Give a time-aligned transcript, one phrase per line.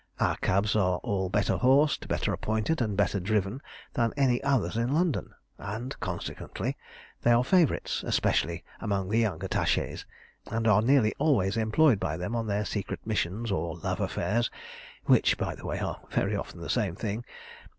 [0.19, 3.61] Our cabs are all better horsed, better appointed, and better driven
[3.93, 6.75] than any others in London, and, consequently,
[7.21, 10.05] they are favourites, especially among the young attachés,
[10.47, 14.49] and are nearly always employed by them on their secret missions or love affairs,
[15.05, 17.23] which, by the way, are very often the same thing.